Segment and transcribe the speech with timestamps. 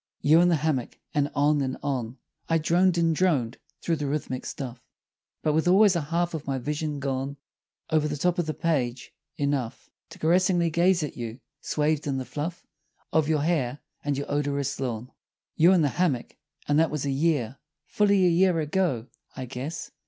[0.21, 2.17] You in the hammock; and on and on
[2.49, 4.83] I droned and droned through the rhythmic stuff
[5.43, 7.37] But with always a half of my vision gone
[7.91, 12.25] Over the top of the page enough To caressingly gaze at you, swathed in the
[12.25, 12.65] fluff
[13.13, 15.11] Of your hair and your odorous lawn.
[15.55, 16.35] You in the hammock
[16.67, 19.05] And that was a year Fully a year ago,
[19.35, 19.91] I guess!